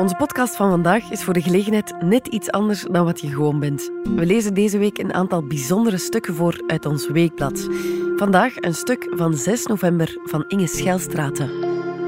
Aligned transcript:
Onze 0.00 0.14
podcast 0.14 0.56
van 0.56 0.70
vandaag 0.70 1.10
is 1.10 1.24
voor 1.24 1.34
de 1.34 1.42
gelegenheid 1.42 1.94
net 2.02 2.26
iets 2.26 2.50
anders 2.50 2.82
dan 2.90 3.04
wat 3.04 3.20
je 3.20 3.28
gewoon 3.28 3.60
bent. 3.60 3.90
We 4.04 4.26
lezen 4.26 4.54
deze 4.54 4.78
week 4.78 4.98
een 4.98 5.14
aantal 5.14 5.46
bijzondere 5.46 5.98
stukken 5.98 6.34
voor 6.34 6.62
uit 6.66 6.86
ons 6.86 7.08
weekblad. 7.08 7.68
Vandaag 8.16 8.56
een 8.56 8.74
stuk 8.74 9.06
van 9.10 9.34
6 9.34 9.66
november 9.66 10.16
van 10.24 10.44
Inge 10.48 10.66
Schelstraten. 10.66 11.50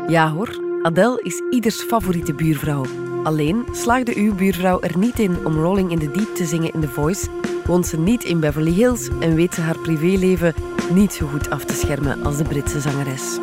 Ja 0.07 0.31
hoor, 0.31 0.61
Adele 0.83 1.21
is 1.23 1.43
ieders 1.51 1.83
favoriete 1.83 2.35
buurvrouw. 2.35 2.85
Alleen 3.23 3.65
slaagde 3.73 4.17
uw 4.17 4.35
buurvrouw 4.35 4.81
er 4.81 4.99
niet 4.99 5.19
in 5.19 5.47
om 5.47 5.61
Rolling 5.61 5.91
in 5.91 5.99
the 5.99 6.11
Deep 6.11 6.35
te 6.35 6.45
zingen 6.45 6.73
in 6.73 6.81
The 6.81 6.89
Voice, 6.89 7.29
woont 7.65 7.87
ze 7.87 7.99
niet 7.99 8.25
in 8.25 8.41
Beverly 8.41 8.73
Hills 8.73 9.09
en 9.21 9.35
weet 9.35 9.55
ze 9.55 9.61
haar 9.61 9.79
privéleven 9.79 10.55
niet 10.93 11.13
zo 11.13 11.27
goed 11.27 11.51
af 11.51 11.65
te 11.65 11.75
schermen 11.75 12.25
als 12.25 12.37
de 12.37 12.45
Britse 12.45 12.81
zangeres. 12.81 13.39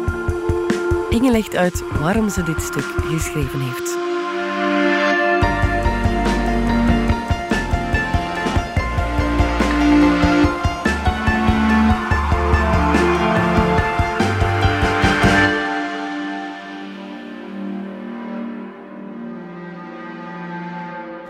Inge 1.10 1.32
legt 1.32 1.56
uit 1.56 1.84
waarom 2.02 2.30
ze 2.30 2.44
dit 2.44 2.62
stuk 2.62 2.94
geschreven 2.98 3.60
heeft. 3.60 4.09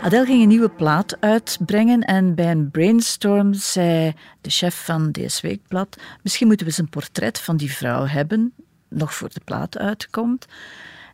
Adele 0.02 0.24
ging 0.24 0.42
een 0.42 0.48
nieuwe 0.48 0.70
plaat 0.70 1.20
uitbrengen 1.20 2.00
en 2.00 2.34
bij 2.34 2.50
een 2.50 2.70
brainstorm 2.70 3.54
zei 3.54 4.14
de 4.40 4.50
chef 4.50 4.84
van 4.84 5.12
DS 5.12 5.40
Weekblad 5.40 5.96
misschien 6.22 6.46
moeten 6.46 6.66
we 6.66 6.72
eens 6.72 6.80
een 6.80 6.88
portret 6.88 7.38
van 7.38 7.56
die 7.56 7.72
vrouw 7.72 8.06
hebben, 8.06 8.52
nog 8.88 9.14
voor 9.14 9.28
de 9.28 9.40
plaat 9.44 9.78
uitkomt. 9.78 10.46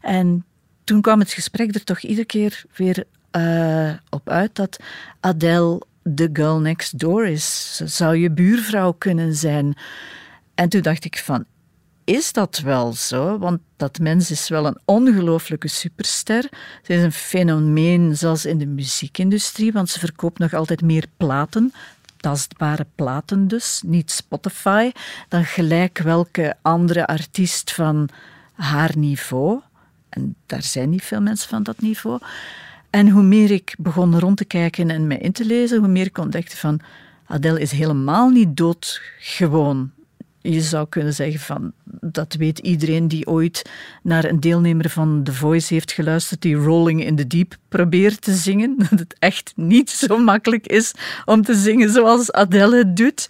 En 0.00 0.44
toen 0.84 1.00
kwam 1.00 1.18
het 1.18 1.32
gesprek 1.32 1.74
er 1.74 1.84
toch 1.84 2.00
iedere 2.00 2.26
keer 2.26 2.64
weer 2.76 3.04
uh, 3.36 3.92
op 4.10 4.28
uit 4.28 4.54
dat 4.54 4.82
Adele 5.20 5.82
de 6.02 6.30
girl 6.32 6.60
next 6.60 6.98
door 6.98 7.26
is. 7.26 7.76
Ze 7.76 7.86
zou 7.86 8.16
je 8.16 8.30
buurvrouw 8.30 8.92
kunnen 8.92 9.34
zijn. 9.34 9.76
En 10.54 10.68
toen 10.68 10.82
dacht 10.82 11.04
ik 11.04 11.18
van, 11.18 11.44
is 12.06 12.32
dat 12.32 12.58
wel 12.58 12.92
zo? 12.92 13.38
Want 13.38 13.60
dat 13.76 13.98
mens 13.98 14.30
is 14.30 14.48
wel 14.48 14.66
een 14.66 14.78
ongelooflijke 14.84 15.68
superster. 15.68 16.48
Ze 16.82 16.92
is 16.92 17.02
een 17.02 17.12
fenomeen 17.12 18.16
zelfs 18.16 18.44
in 18.44 18.58
de 18.58 18.66
muziekindustrie, 18.66 19.72
want 19.72 19.88
ze 19.90 19.98
verkoopt 19.98 20.38
nog 20.38 20.54
altijd 20.54 20.82
meer 20.82 21.06
platen. 21.16 21.72
Tastbare 22.16 22.86
platen 22.94 23.48
dus, 23.48 23.82
niet 23.86 24.10
Spotify, 24.10 24.90
dan 25.28 25.44
gelijk 25.44 25.98
welke 25.98 26.56
andere 26.62 27.06
artiest 27.06 27.72
van 27.72 28.08
haar 28.52 28.92
niveau. 28.96 29.60
En 30.08 30.34
daar 30.46 30.62
zijn 30.62 30.90
niet 30.90 31.04
veel 31.04 31.20
mensen 31.20 31.48
van 31.48 31.62
dat 31.62 31.80
niveau. 31.80 32.18
En 32.90 33.08
hoe 33.08 33.22
meer 33.22 33.50
ik 33.50 33.74
begon 33.78 34.18
rond 34.18 34.36
te 34.36 34.44
kijken 34.44 34.90
en 34.90 35.06
me 35.06 35.18
in 35.18 35.32
te 35.32 35.44
lezen, 35.44 35.78
hoe 35.78 35.88
meer 35.88 36.06
ik 36.06 36.18
ontdekte 36.18 36.56
van 36.56 36.80
Adele 37.26 37.60
is 37.60 37.70
helemaal 37.70 38.28
niet 38.28 38.56
doodgewoon 38.56 39.94
je 40.52 40.60
zou 40.60 40.86
kunnen 40.88 41.14
zeggen 41.14 41.40
van 41.40 41.72
dat 42.00 42.34
weet 42.34 42.58
iedereen 42.58 43.08
die 43.08 43.26
ooit 43.26 43.70
naar 44.02 44.24
een 44.24 44.40
deelnemer 44.40 44.90
van 44.90 45.22
The 45.22 45.32
Voice 45.32 45.74
heeft 45.74 45.92
geluisterd 45.92 46.42
die 46.42 46.54
Rolling 46.54 47.04
in 47.04 47.16
the 47.16 47.26
Deep 47.26 47.56
probeert 47.68 48.20
te 48.20 48.34
zingen. 48.34 48.74
Dat 48.90 48.98
het 48.98 49.16
echt 49.18 49.52
niet 49.56 49.90
zo 49.90 50.18
makkelijk 50.18 50.66
is 50.66 50.92
om 51.24 51.42
te 51.42 51.54
zingen 51.54 51.90
zoals 51.90 52.32
Adele 52.32 52.76
het 52.76 52.96
doet. 52.96 53.28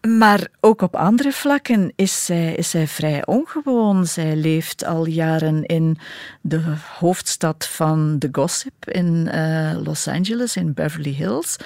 Maar 0.00 0.48
ook 0.60 0.82
op 0.82 0.96
andere 0.96 1.32
vlakken 1.32 1.92
is 1.94 2.24
zij, 2.24 2.54
is 2.54 2.70
zij 2.70 2.86
vrij 2.86 3.26
ongewoon. 3.26 4.06
Zij 4.06 4.36
leeft 4.36 4.84
al 4.84 5.06
jaren 5.06 5.64
in 5.64 5.98
de 6.40 6.62
hoofdstad 6.98 7.66
van 7.66 8.18
de 8.18 8.28
gossip 8.32 8.88
in 8.90 9.28
uh, 9.34 9.76
Los 9.84 10.08
Angeles, 10.08 10.56
in 10.56 10.74
Beverly 10.74 11.12
Hills. 11.12 11.56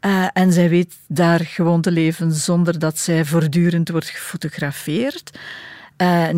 Uh, 0.00 0.26
en 0.32 0.52
zij 0.52 0.68
weet 0.68 0.94
daar 1.08 1.40
gewoon 1.40 1.80
te 1.80 1.90
leven 1.90 2.32
zonder 2.32 2.78
dat 2.78 2.98
zij 2.98 3.24
voortdurend 3.24 3.88
wordt 3.88 4.08
gefotografeerd. 4.08 5.38
Uh, 6.02 6.28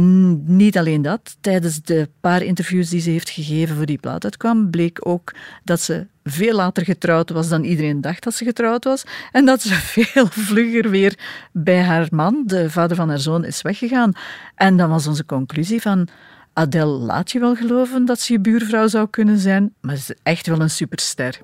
niet 0.45 0.79
alleen 0.79 1.03
dat. 1.03 1.37
Tijdens 1.41 1.83
de 1.83 2.09
paar 2.21 2.43
interviews 2.43 2.89
die 2.89 3.01
ze 3.01 3.11
heeft 3.11 3.31
gegeven 3.31 3.77
voor 3.77 3.87
die 3.87 3.99
plaat 3.99 4.25
uitkwam, 4.25 4.71
bleek 4.71 4.99
ook 5.09 5.35
dat 5.65 5.81
ze 5.81 6.07
veel 6.25 6.55
later 6.55 6.85
getrouwd 6.85 7.31
was 7.31 7.49
dan 7.49 7.65
iedereen 7.65 8.01
dacht 8.01 8.23
dat 8.23 8.35
ze 8.35 8.45
getrouwd 8.45 8.85
was. 8.85 9.05
En 9.33 9.45
dat 9.45 9.63
ze 9.63 9.75
veel 9.95 10.27
vlugger 10.27 10.91
weer 10.91 11.19
bij 11.53 11.83
haar 11.83 12.07
man, 12.11 12.43
de 12.47 12.71
vader 12.71 12.97
van 12.97 13.09
haar 13.09 13.19
zoon, 13.19 13.45
is 13.45 13.63
weggegaan. 13.63 14.13
En 14.55 14.77
dan 14.77 14.89
was 14.89 15.07
onze 15.07 15.27
conclusie 15.27 15.81
van... 15.81 16.09
Adele 16.53 16.87
laat 16.87 17.33
je 17.33 17.39
wel 17.39 17.55
geloven 17.55 18.05
dat 18.05 18.21
ze 18.21 18.33
je 18.33 18.41
buurvrouw 18.41 18.87
zou 18.87 19.09
kunnen 19.11 19.39
zijn, 19.39 19.75
maar 19.81 19.97
ze 19.97 20.13
is 20.13 20.21
echt 20.23 20.47
wel 20.47 20.61
een 20.61 20.71
superster. 20.71 21.41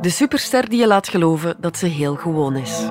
De 0.00 0.10
superster 0.10 0.68
die 0.68 0.78
je 0.78 0.86
laat 0.86 1.08
geloven 1.08 1.56
dat 1.60 1.78
ze 1.78 1.86
heel 1.86 2.14
gewoon 2.14 2.56
is. 2.56 2.88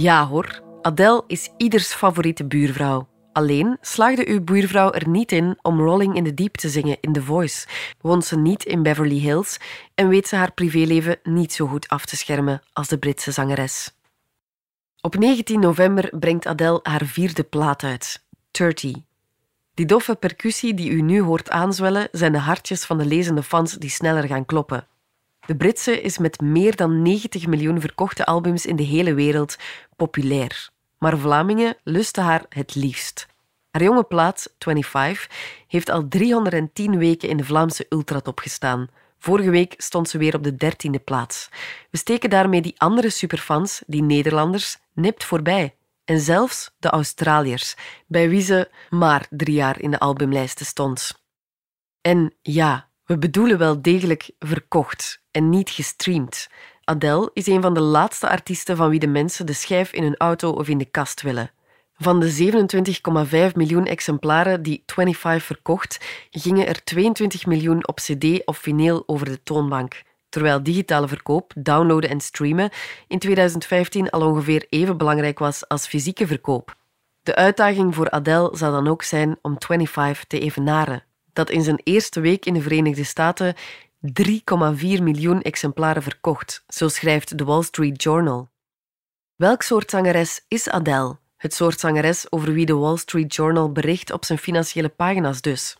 Ja 0.00 0.26
hoor, 0.26 0.62
Adele 0.82 1.24
is 1.26 1.50
ieders 1.56 1.94
favoriete 1.94 2.44
buurvrouw. 2.44 3.08
Alleen 3.32 3.78
slaagde 3.80 4.28
uw 4.28 4.44
buurvrouw 4.44 4.92
er 4.92 5.08
niet 5.08 5.32
in 5.32 5.58
om 5.62 5.80
Rolling 5.80 6.16
in 6.16 6.24
the 6.24 6.34
Deep 6.34 6.56
te 6.56 6.68
zingen 6.68 6.96
in 7.00 7.12
The 7.12 7.22
Voice, 7.22 7.66
woont 8.00 8.24
ze 8.24 8.38
niet 8.38 8.64
in 8.64 8.82
Beverly 8.82 9.18
Hills 9.18 9.58
en 9.94 10.08
weet 10.08 10.28
ze 10.28 10.36
haar 10.36 10.52
privéleven 10.52 11.18
niet 11.22 11.52
zo 11.52 11.66
goed 11.66 11.88
af 11.88 12.04
te 12.04 12.16
schermen 12.16 12.62
als 12.72 12.88
de 12.88 12.98
Britse 12.98 13.30
zangeres. 13.30 13.94
Op 15.00 15.16
19 15.16 15.60
november 15.60 16.18
brengt 16.18 16.46
Adele 16.46 16.80
haar 16.82 17.04
vierde 17.04 17.42
plaat 17.42 17.82
uit, 17.82 18.24
30. 18.50 18.92
Die 19.74 19.86
doffe 19.86 20.14
percussie 20.14 20.74
die 20.74 20.90
u 20.90 21.00
nu 21.00 21.22
hoort 21.22 21.50
aanzwellen 21.50 22.08
zijn 22.12 22.32
de 22.32 22.38
hartjes 22.38 22.84
van 22.84 22.98
de 22.98 23.04
lezende 23.04 23.42
fans 23.42 23.74
die 23.74 23.90
sneller 23.90 24.26
gaan 24.26 24.44
kloppen. 24.44 24.86
De 25.46 25.56
Britse 25.56 26.00
is 26.00 26.18
met 26.18 26.40
meer 26.40 26.76
dan 26.76 27.02
90 27.02 27.46
miljoen 27.46 27.80
verkochte 27.80 28.26
albums 28.26 28.66
in 28.66 28.76
de 28.76 28.82
hele 28.82 29.14
wereld 29.14 29.56
populair. 29.96 30.70
Maar 30.98 31.18
Vlamingen 31.18 31.76
lusten 31.84 32.22
haar 32.22 32.44
het 32.48 32.74
liefst. 32.74 33.26
Haar 33.70 33.82
jonge 33.82 34.04
plaat, 34.04 34.54
25, 34.58 35.28
heeft 35.68 35.88
al 35.88 36.08
310 36.08 36.98
weken 36.98 37.28
in 37.28 37.36
de 37.36 37.44
Vlaamse 37.44 37.86
ultratop 37.88 38.38
gestaan. 38.38 38.88
Vorige 39.18 39.50
week 39.50 39.74
stond 39.76 40.08
ze 40.08 40.18
weer 40.18 40.34
op 40.34 40.42
de 40.42 40.54
dertiende 40.54 40.98
plaats. 40.98 41.48
We 41.90 41.98
steken 41.98 42.30
daarmee 42.30 42.60
die 42.62 42.74
andere 42.80 43.10
superfans, 43.10 43.82
die 43.86 44.02
Nederlanders, 44.02 44.78
nipt 44.92 45.24
voorbij. 45.24 45.74
En 46.04 46.20
zelfs 46.20 46.70
de 46.78 46.88
Australiërs, 46.88 47.76
bij 48.06 48.28
wie 48.28 48.42
ze 48.42 48.70
maar 48.90 49.26
drie 49.30 49.54
jaar 49.54 49.80
in 49.80 49.90
de 49.90 49.98
albumlijsten 49.98 50.66
stond. 50.66 51.22
En 52.00 52.34
ja, 52.42 52.88
we 53.04 53.18
bedoelen 53.18 53.58
wel 53.58 53.82
degelijk 53.82 54.30
verkocht 54.38 55.19
en 55.30 55.48
niet 55.48 55.70
gestreamd. 55.70 56.48
Adele 56.84 57.30
is 57.32 57.46
een 57.46 57.62
van 57.62 57.74
de 57.74 57.80
laatste 57.80 58.28
artiesten 58.28 58.76
van 58.76 58.90
wie 58.90 59.00
de 59.00 59.06
mensen 59.06 59.46
de 59.46 59.52
schijf 59.52 59.92
in 59.92 60.02
hun 60.02 60.16
auto 60.16 60.50
of 60.50 60.68
in 60.68 60.78
de 60.78 60.84
kast 60.84 61.22
willen. 61.22 61.50
Van 61.94 62.20
de 62.20 62.52
27,5 63.50 63.54
miljoen 63.54 63.86
exemplaren 63.86 64.62
die 64.62 64.82
25 64.86 65.42
verkocht, 65.42 65.98
gingen 66.30 66.66
er 66.66 66.84
22 66.84 67.46
miljoen 67.46 67.88
op 67.88 67.96
CD 67.96 68.44
of 68.44 68.58
vinyl 68.58 69.02
over 69.06 69.26
de 69.26 69.42
toonbank. 69.42 70.02
Terwijl 70.28 70.62
digitale 70.62 71.08
verkoop, 71.08 71.52
downloaden 71.56 72.10
en 72.10 72.20
streamen 72.20 72.70
in 73.08 73.18
2015 73.18 74.10
al 74.10 74.28
ongeveer 74.28 74.66
even 74.68 74.96
belangrijk 74.96 75.38
was 75.38 75.68
als 75.68 75.86
fysieke 75.86 76.26
verkoop. 76.26 76.76
De 77.22 77.34
uitdaging 77.34 77.94
voor 77.94 78.10
Adele 78.10 78.50
zal 78.52 78.72
dan 78.72 78.88
ook 78.88 79.02
zijn 79.02 79.38
om 79.42 79.56
25 79.58 80.24
te 80.24 80.40
evenaren, 80.40 81.04
dat 81.32 81.50
in 81.50 81.62
zijn 81.62 81.80
eerste 81.84 82.20
week 82.20 82.46
in 82.46 82.54
de 82.54 82.62
Verenigde 82.62 83.04
Staten 83.04 83.54
3,4 84.00 85.02
miljoen 85.02 85.42
exemplaren 85.42 86.02
verkocht, 86.02 86.64
zo 86.68 86.88
schrijft 86.88 87.38
The 87.38 87.44
Wall 87.44 87.62
Street 87.62 88.02
Journal. 88.02 88.48
Welk 89.36 89.62
soort 89.62 89.90
zangeres 89.90 90.44
is 90.48 90.68
Adele? 90.68 91.16
Het 91.36 91.54
soort 91.54 91.80
zangeres 91.80 92.32
over 92.32 92.52
wie 92.52 92.66
de 92.66 92.74
Wall 92.74 92.96
Street 92.96 93.34
Journal 93.34 93.72
bericht 93.72 94.12
op 94.12 94.24
zijn 94.24 94.38
financiële 94.38 94.88
pagina's 94.88 95.40
dus. 95.40 95.76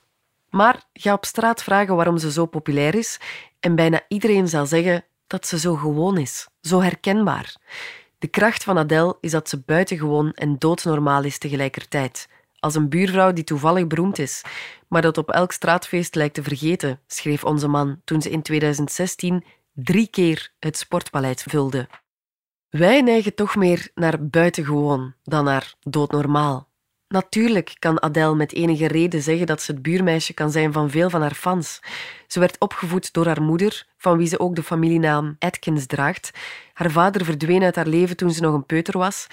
Maar 0.51 0.83
ga 0.93 1.13
op 1.13 1.25
straat 1.25 1.63
vragen 1.63 1.97
waarom 1.97 2.19
ze 2.19 2.33
zo 2.33 2.47
populair 2.47 2.95
is 2.95 3.21
en 3.61 3.75
bijna 3.75 4.01
iedereen 4.09 4.49
zal 4.49 4.67
zeggen 4.67 5.05
dat 5.27 5.47
ze 5.47 5.59
zo 5.59 5.75
gewoon 5.75 6.19
is, 6.19 6.49
zo 6.61 6.81
herkenbaar. 6.81 7.57
De 8.19 8.29
kracht 8.29 8.65
van 8.65 8.79
Adele 8.79 9.17
is 9.21 9.31
dat 9.31 9.49
ze 9.49 9.63
buitengewoon 9.67 10.33
en 10.33 10.59
doodnormaal 10.59 11.25
is 11.25 11.39
tegelijkertijd. 11.39 12.29
Als 12.61 12.75
een 12.75 12.89
buurvrouw 12.89 13.33
die 13.33 13.45
toevallig 13.45 13.87
beroemd 13.87 14.19
is, 14.19 14.43
maar 14.89 15.03
dat 15.03 15.19
op 15.19 15.31
elk 15.31 15.53
straatfeest 15.53 16.15
lijkt 16.15 16.35
te 16.35 16.43
vergeten, 16.43 17.01
schreef 17.07 17.45
onze 17.45 17.69
man 17.69 18.01
toen 18.05 18.23
ze 18.23 18.31
in 18.31 18.43
2016 18.43 19.45
drie 19.73 20.09
keer 20.09 20.53
het 20.59 20.77
sportpaleis 20.77 21.43
vulde. 21.43 21.89
Wij 22.69 23.01
neigen 23.01 23.35
toch 23.35 23.57
meer 23.57 23.91
naar 23.95 24.27
buitengewoon 24.27 25.15
dan 25.23 25.45
naar 25.45 25.75
doodnormaal. 25.81 26.69
Natuurlijk 27.09 27.77
kan 27.79 28.03
Adele 28.03 28.35
met 28.35 28.53
enige 28.53 28.89
reden 28.89 29.23
zeggen 29.23 29.47
dat 29.47 29.63
ze 29.63 29.73
het 29.73 29.83
buurmeisje 29.83 30.35
kan 30.35 30.51
zijn 30.51 30.73
van 30.73 30.91
veel 30.91 31.11
van 31.11 31.21
haar 31.21 31.35
fans. 31.35 31.81
Ze 32.27 32.41
werd 32.41 32.59
opgevoed 32.59 33.13
door 33.13 33.27
haar 33.27 33.43
moeder, 33.43 33.87
van 33.97 34.19
wie 34.19 34.27
ze 34.27 34.41
ook 34.41 34.55
de 34.55 34.63
familienaam 34.63 35.37
Atkins 35.39 35.87
draagt. 35.87 36.31
Haar 36.73 36.91
vader 36.91 37.25
verdween 37.25 37.63
uit 37.63 37.77
haar 37.77 37.87
leven 37.87 38.17
toen 38.17 38.31
ze 38.31 38.41
nog 38.41 38.55
een 38.55 38.67
peuter 38.67 38.99
was. 38.99 39.27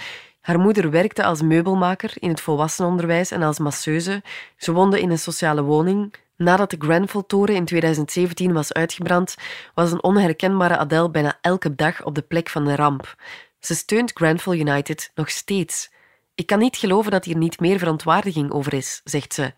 Haar 0.47 0.59
moeder 0.59 0.91
werkte 0.91 1.23
als 1.23 1.41
meubelmaker 1.41 2.13
in 2.19 2.29
het 2.29 2.41
volwassenenonderwijs 2.41 3.31
en 3.31 3.41
als 3.41 3.59
masseuse. 3.59 4.23
Ze 4.57 4.71
woonde 4.71 5.01
in 5.01 5.09
een 5.09 5.19
sociale 5.19 5.61
woning. 5.61 6.13
Nadat 6.37 6.69
de 6.69 6.75
Grenfell-toren 6.79 7.55
in 7.55 7.65
2017 7.65 8.53
was 8.53 8.73
uitgebrand, 8.73 9.35
was 9.73 9.91
een 9.91 10.03
onherkenbare 10.03 10.77
Adele 10.77 11.09
bijna 11.09 11.37
elke 11.41 11.75
dag 11.75 12.03
op 12.03 12.15
de 12.15 12.21
plek 12.21 12.49
van 12.49 12.65
de 12.65 12.75
ramp. 12.75 13.15
Ze 13.59 13.75
steunt 13.75 14.11
Grenfell 14.13 14.59
United 14.59 15.11
nog 15.15 15.29
steeds. 15.29 15.91
Ik 16.35 16.45
kan 16.45 16.59
niet 16.59 16.77
geloven 16.77 17.11
dat 17.11 17.25
hier 17.25 17.37
niet 17.37 17.59
meer 17.59 17.79
verontwaardiging 17.79 18.51
over 18.51 18.73
is, 18.73 19.01
zegt 19.03 19.33
ze. 19.33 19.53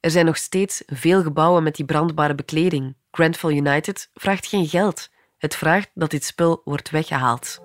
Er 0.00 0.10
zijn 0.10 0.26
nog 0.26 0.36
steeds 0.36 0.82
veel 0.86 1.22
gebouwen 1.22 1.62
met 1.62 1.76
die 1.76 1.84
brandbare 1.84 2.34
bekleding. 2.34 2.96
Grenfell 3.10 3.56
United 3.56 4.10
vraagt 4.14 4.46
geen 4.46 4.66
geld. 4.66 5.10
Het 5.38 5.56
vraagt 5.56 5.90
dat 5.94 6.10
dit 6.10 6.24
spul 6.24 6.60
wordt 6.64 6.90
weggehaald. 6.90 7.63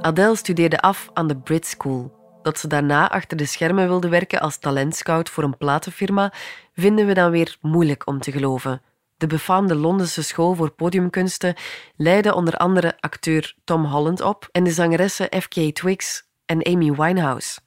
Adele 0.00 0.36
studeerde 0.36 0.80
af 0.80 1.10
aan 1.12 1.26
de 1.26 1.36
Brit 1.36 1.66
School. 1.66 2.14
Dat 2.42 2.58
ze 2.58 2.68
daarna 2.68 3.10
achter 3.10 3.36
de 3.36 3.46
schermen 3.46 3.88
wilde 3.88 4.08
werken 4.08 4.40
als 4.40 4.58
talentscout 4.58 5.30
voor 5.30 5.44
een 5.44 5.56
platenfirma, 5.56 6.32
vinden 6.74 7.06
we 7.06 7.14
dan 7.14 7.30
weer 7.30 7.56
moeilijk 7.60 8.06
om 8.06 8.20
te 8.20 8.32
geloven. 8.32 8.82
De 9.16 9.26
befaamde 9.26 9.74
Londense 9.74 10.22
school 10.22 10.54
voor 10.54 10.70
podiumkunsten 10.70 11.54
leidde 11.96 12.34
onder 12.34 12.56
andere 12.56 12.96
acteur 13.00 13.54
Tom 13.64 13.84
Holland 13.84 14.20
op 14.20 14.48
en 14.52 14.64
de 14.64 14.70
zangeressen 14.70 15.28
F.K. 15.40 15.74
Twigs 15.74 16.24
en 16.46 16.64
Amy 16.66 16.92
Winehouse. 16.92 17.60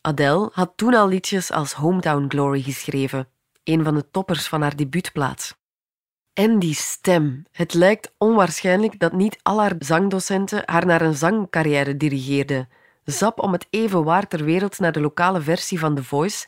Adele 0.00 0.50
had 0.52 0.72
toen 0.76 0.94
al 0.94 1.08
liedjes 1.08 1.50
als 1.50 1.72
Hometown 1.72 2.24
Glory 2.28 2.62
geschreven, 2.62 3.28
een 3.64 3.84
van 3.84 3.94
de 3.94 4.10
toppers 4.10 4.48
van 4.48 4.62
haar 4.62 4.76
debuutplaat. 4.76 5.58
En 6.40 6.58
die 6.58 6.74
stem. 6.74 7.44
Het 7.52 7.74
lijkt 7.74 8.12
onwaarschijnlijk 8.18 8.98
dat 8.98 9.12
niet 9.12 9.38
al 9.42 9.60
haar 9.60 9.74
zangdocenten 9.78 10.62
haar 10.64 10.86
naar 10.86 11.00
een 11.00 11.14
zangcarrière 11.14 11.96
dirigeerden. 11.96 12.68
Zap 13.04 13.40
om 13.40 13.52
het 13.52 13.66
even 13.70 14.04
waar 14.04 14.28
ter 14.28 14.44
wereld 14.44 14.78
naar 14.78 14.92
de 14.92 15.00
lokale 15.00 15.40
versie 15.40 15.78
van 15.78 15.94
The 15.94 16.04
Voice. 16.04 16.46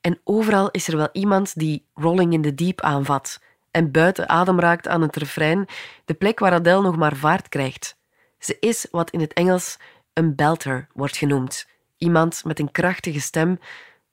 En 0.00 0.20
overal 0.24 0.70
is 0.70 0.88
er 0.88 0.96
wel 0.96 1.08
iemand 1.12 1.58
die 1.58 1.86
Rolling 1.94 2.32
in 2.32 2.42
the 2.42 2.54
Deep 2.54 2.80
aanvat 2.80 3.40
en 3.70 3.90
buiten 3.90 4.28
adem 4.28 4.60
raakt 4.60 4.88
aan 4.88 5.02
het 5.02 5.16
refrein, 5.16 5.66
de 6.04 6.14
plek 6.14 6.38
waar 6.38 6.52
Adele 6.52 6.82
nog 6.82 6.96
maar 6.96 7.16
vaart 7.16 7.48
krijgt. 7.48 7.96
Ze 8.38 8.56
is 8.60 8.86
wat 8.90 9.10
in 9.10 9.20
het 9.20 9.32
Engels 9.32 9.76
een 10.12 10.34
belter 10.34 10.88
wordt 10.92 11.16
genoemd. 11.16 11.66
Iemand 11.98 12.44
met 12.44 12.58
een 12.58 12.70
krachtige 12.70 13.20
stem, 13.20 13.58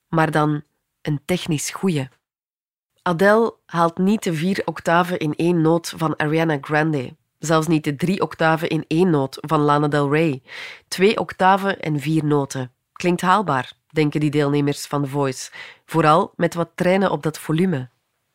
maar 0.08 0.32
dan 0.32 0.64
een 1.02 1.22
technisch 1.26 1.70
goeie. 1.70 2.08
Adele 3.04 3.56
haalt 3.66 3.98
niet 3.98 4.24
de 4.24 4.34
vier 4.34 4.62
octaven 4.66 5.20
in 5.20 5.36
één 5.36 5.62
noot 5.62 5.94
van 5.96 6.16
Ariana 6.16 6.58
Grande. 6.62 7.16
Zelfs 7.40 7.68
niet 7.68 7.84
de 7.84 7.96
drie 7.96 8.22
octaven 8.22 8.70
in 8.70 8.86
één 8.88 9.10
noot 9.10 9.38
van 9.42 9.60
Lana 9.60 9.88
Del 9.88 10.12
Rey. 10.12 10.42
Twee 10.88 11.20
octaven 11.20 11.80
en 11.80 12.00
vier 12.00 12.26
noten. 12.26 12.72
Klinkt 12.94 13.22
haalbaar, 13.22 13.74
denken 13.90 14.20
die 14.20 14.30
deelnemers 14.30 14.86
van 14.86 15.04
The 15.04 15.10
Voice. 15.10 15.52
Vooral 15.86 16.34
met 16.36 16.54
wat 16.54 16.70
treinen 16.76 17.12
op 17.12 17.24
dat 17.24 17.40
volume. 17.40 17.90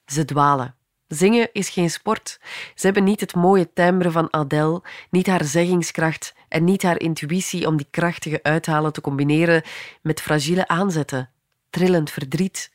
Ze 0.06 0.24
dwalen. 0.24 0.74
Zingen 1.08 1.48
is 1.52 1.68
geen 1.68 1.90
sport. 1.90 2.40
Ze 2.74 2.86
hebben 2.86 3.04
niet 3.04 3.20
het 3.20 3.34
mooie 3.34 3.72
timbre 3.72 4.10
van 4.10 4.32
Adele, 4.32 4.82
niet 5.10 5.26
haar 5.26 5.44
zeggingskracht 5.44 6.34
en 6.48 6.64
niet 6.64 6.82
haar 6.82 7.00
intuïtie 7.00 7.66
om 7.66 7.76
die 7.76 7.86
krachtige 7.90 8.42
uithalen 8.42 8.92
te 8.92 9.00
combineren 9.00 9.62
met 10.02 10.20
fragiele 10.20 10.68
aanzetten, 10.68 11.30
trillend 11.70 12.10
verdriet, 12.10 12.74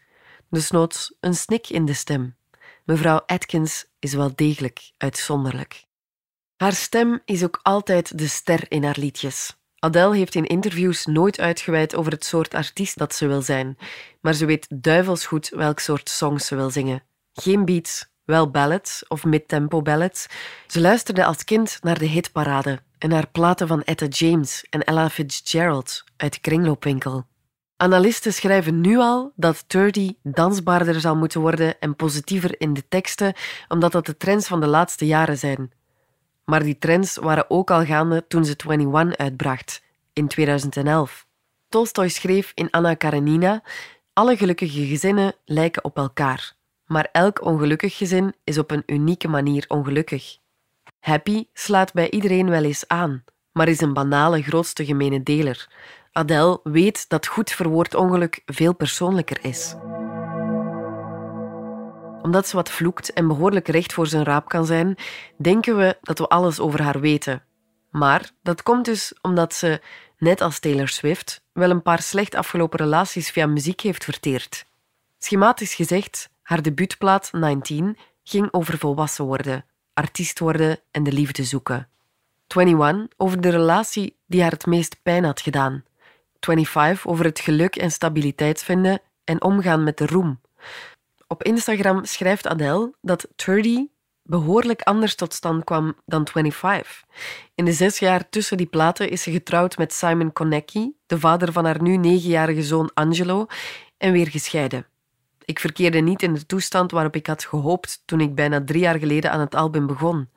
desnoods 0.52 1.14
een 1.20 1.36
snik 1.36 1.70
in 1.70 1.86
de 1.86 1.94
stem. 1.94 2.36
Mevrouw 2.86 3.22
Atkins 3.26 3.86
is 4.00 4.14
wel 4.14 4.32
degelijk 4.36 4.92
uitzonderlijk. 4.98 5.86
Haar 6.58 6.74
stem 6.74 7.22
is 7.26 7.44
ook 7.44 7.60
altijd 7.62 8.18
de 8.18 8.28
ster 8.28 8.72
in 8.72 8.84
haar 8.84 8.98
liedjes. 9.00 9.60
Adele 9.80 10.16
heeft 10.16 10.36
in 10.36 10.46
interviews 10.46 11.06
nooit 11.06 11.40
uitgeweid 11.40 11.96
over 11.96 12.12
het 12.12 12.26
soort 12.26 12.54
artiest 12.54 12.98
dat 12.98 13.16
ze 13.16 13.28
wil 13.28 13.42
zijn, 13.42 13.78
maar 14.22 14.34
ze 14.34 14.46
weet 14.46 14.68
duivels 14.70 15.26
goed 15.26 15.50
welk 15.50 15.80
soort 15.80 16.10
songs 16.10 16.46
ze 16.46 16.56
wil 16.56 16.70
zingen. 16.70 17.04
Geen 17.34 17.66
beats, 17.66 18.10
wel 18.24 18.50
ballads 18.50 19.08
of 19.08 19.24
mid-tempo 19.24 19.82
ballads. 19.82 20.28
Ze 20.68 20.82
luisterde 20.82 21.26
als 21.26 21.44
kind 21.44 21.78
naar 21.82 22.00
de 22.00 22.06
hitparade 22.06 22.80
en 22.98 23.10
naar 23.10 23.30
platen 23.30 23.68
van 23.68 23.84
Etta 23.84 24.06
James 24.06 24.66
en 24.70 24.84
Ella 24.84 25.10
Fitzgerald 25.10 26.04
uit 26.18 26.34
de 26.34 26.40
kringloopwinkel. 26.40 27.26
Analisten 27.82 28.34
schrijven 28.34 28.82
nu 28.82 28.98
al 28.98 29.32
dat 29.36 29.64
30 29.68 30.12
dansbaarder 30.24 31.00
zal 31.00 31.16
moeten 31.16 31.42
worden 31.42 31.80
en 31.80 31.96
positiever 31.96 32.56
in 32.62 32.74
de 32.74 32.88
teksten, 32.88 33.34
omdat 33.68 33.92
dat 33.92 34.06
de 34.06 34.18
trends 34.18 34.48
van 34.48 34.60
de 34.60 34.68
laatste 34.68 35.06
jaren 35.06 35.38
zijn. 35.38 35.72
Maar 36.46 36.64
die 36.64 36.78
trends 36.78 37.16
waren 37.16 37.50
ook 37.50 37.72
al 37.72 37.86
gaande 37.86 38.26
toen 38.28 38.46
ze 38.46 38.56
21 38.68 39.18
uitbracht, 39.18 39.82
in 40.14 40.28
2011. 40.28 41.26
Tolstoy 41.70 42.08
schreef 42.08 42.52
in 42.56 42.70
Anna 42.70 42.94
Karenina: 42.94 43.64
Alle 44.14 44.38
gelukkige 44.38 44.86
gezinnen 44.86 45.34
lijken 45.46 45.84
op 45.84 45.98
elkaar 45.98 46.60
maar 46.92 47.10
elk 47.12 47.46
ongelukkig 47.46 47.98
gezin 47.98 48.34
is 48.44 48.58
op 48.58 48.72
een 48.72 48.84
unieke 48.86 49.28
manier 49.28 49.66
ongelukkig. 49.68 50.38
Happy 51.00 51.46
slaat 51.54 51.94
bij 51.94 52.10
iedereen 52.10 52.50
wel 52.50 52.64
eens 52.64 52.88
aan, 52.88 53.24
maar 53.52 53.68
is 53.68 53.82
een 53.82 53.94
banale 53.94 54.42
grootste 54.42 54.86
gemene 54.86 55.24
deler. 55.24 55.68
Adele 56.14 56.60
weet 56.64 57.10
dat 57.10 57.28
goed 57.28 57.52
verwoord 57.52 57.96
ongeluk 57.96 58.42
veel 58.46 58.76
persoonlijker 58.76 59.46
is. 59.46 59.76
Omdat 62.22 62.48
ze 62.48 62.56
wat 62.56 62.70
vloekt 62.70 63.14
en 63.14 63.28
behoorlijk 63.28 63.68
recht 63.68 63.94
voor 63.94 64.08
zijn 64.08 64.24
raap 64.24 64.50
kan 64.50 64.66
zijn, 64.66 64.96
denken 65.38 65.78
we 65.78 65.98
dat 66.02 66.18
we 66.18 66.28
alles 66.28 66.60
over 66.60 66.82
haar 66.82 67.00
weten. 67.00 67.44
Maar 67.90 68.32
dat 68.44 68.64
komt 68.64 68.86
dus 68.86 69.14
omdat 69.22 69.54
ze, 69.54 69.82
net 70.18 70.42
als 70.42 70.60
Taylor 70.60 70.88
Swift, 70.88 71.44
wel 71.54 71.70
een 71.70 71.82
paar 71.82 72.02
slecht 72.02 72.36
afgelopen 72.36 72.80
relaties 72.80 73.30
via 73.30 73.46
muziek 73.46 73.82
heeft 73.82 74.04
verteerd. 74.04 74.66
Schematisch 75.18 75.74
gezegd 75.74 76.30
haar 76.42 76.62
debuutplaat 76.62 77.30
19 77.32 77.98
ging 78.24 78.48
over 78.52 78.78
volwassen 78.78 79.26
worden, 79.26 79.66
artiest 79.94 80.40
worden 80.40 80.80
en 80.92 81.04
de 81.04 81.12
liefde 81.12 81.44
zoeken. 81.44 81.88
21 82.48 83.08
over 83.18 83.42
de 83.42 83.50
relatie 83.50 84.18
die 84.28 84.42
haar 84.42 84.52
het 84.52 84.66
meest 84.66 85.02
pijn 85.04 85.24
had 85.24 85.42
gedaan. 85.42 85.84
25 86.46 87.08
over 87.08 87.26
het 87.26 87.40
geluk 87.40 87.76
en 87.76 87.92
stabiliteit 87.92 88.64
vinden 88.64 89.02
en 89.24 89.42
omgaan 89.42 89.84
met 89.84 89.98
de 89.98 90.06
roem. 90.06 90.42
Op 91.28 91.44
Instagram 91.44 92.06
schrijft 92.06 92.48
Adele 92.48 92.94
dat 93.02 93.28
30 93.36 93.86
behoorlijk 94.24 94.82
anders 94.82 95.16
tot 95.16 95.34
stand 95.34 95.64
kwam 95.64 95.96
dan 96.06 96.28
25. 96.28 97.04
In 97.56 97.66
de 97.66 97.74
zes 97.74 98.00
jaar 98.00 98.30
tussen 98.30 98.58
die 98.58 98.66
platen 98.66 99.10
is 99.10 99.22
ze 99.22 99.32
getrouwd 99.32 99.78
met 99.78 99.94
Simon 99.94 100.34
Konecki, 100.34 100.96
de 101.06 101.20
vader 101.20 101.52
van 101.52 101.66
haar 101.66 101.82
nu 101.82 101.98
negenjarige 101.98 102.64
zoon 102.64 102.92
Angelo, 102.94 103.46
en 103.98 104.12
weer 104.12 104.28
gescheiden. 104.28 104.86
Ik 105.46 105.60
verkeerde 105.60 106.00
niet 106.00 106.22
in 106.22 106.34
de 106.34 106.46
toestand 106.46 106.92
waarop 106.92 107.16
ik 107.16 107.28
had 107.28 107.44
gehoopt 107.44 108.02
toen 108.06 108.22
ik 108.22 108.36
bijna 108.36 108.64
drie 108.64 108.82
jaar 108.82 109.00
geleden 109.00 109.32
aan 109.32 109.40
het 109.40 109.56
album 109.56 109.88
begon. 109.88 110.30